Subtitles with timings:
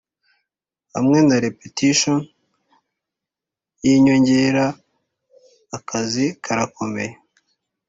[0.93, 2.17] hamwe na repetition
[3.85, 4.65] yinyongera,
[5.77, 7.13] akazi karakomeye.